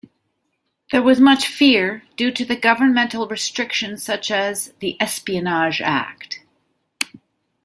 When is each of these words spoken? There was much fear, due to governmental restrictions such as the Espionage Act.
There 0.91 1.03
was 1.03 1.19
much 1.19 1.45
fear, 1.45 2.01
due 2.15 2.31
to 2.31 2.55
governmental 2.55 3.27
restrictions 3.27 4.01
such 4.01 4.31
as 4.31 4.73
the 4.79 4.97
Espionage 4.99 5.79
Act. 5.79 6.39